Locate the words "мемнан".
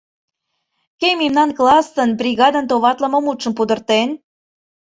1.19-1.49